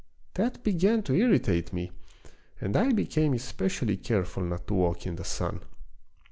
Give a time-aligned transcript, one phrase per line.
[0.33, 1.91] "That began to irritate me,
[2.59, 5.59] and I became espe cially careful not to walk in the sun.